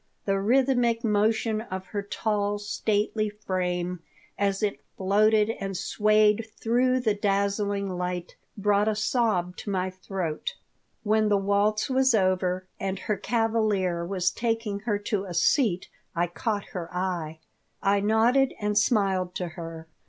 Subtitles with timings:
[0.25, 3.99] The rhythmic motion of her tall, stately frame,
[4.35, 10.55] as it floated and swayed through the dazzling light, brought a sob to my throat
[11.03, 16.25] When the waltz was over and her cavalier was taking her to a seat I
[16.25, 17.37] caught her eye.
[17.83, 19.87] I nodded and smiled to her.